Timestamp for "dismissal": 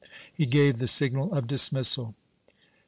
1.45-2.15